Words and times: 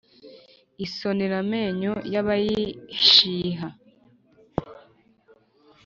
Isonera 0.85 1.35
amenyo 1.43 1.93
y'abayishiha 2.13 3.67